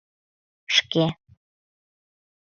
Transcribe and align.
—Шке... 0.75 1.05